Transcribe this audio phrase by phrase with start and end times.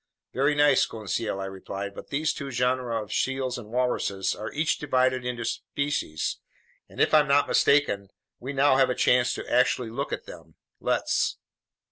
[0.33, 4.79] "Very nice, Conseil," I replied, "but these two genera of seals and walruses are each
[4.79, 6.39] divided into species,
[6.89, 8.07] and if I'm not mistaken,
[8.39, 10.55] we now have a chance to actually look at them.
[10.79, 11.37] Let's."